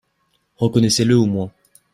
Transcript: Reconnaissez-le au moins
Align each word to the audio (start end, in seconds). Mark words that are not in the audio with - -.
Reconnaissez-le 0.59 1.13
au 1.15 1.27
moins 1.27 1.51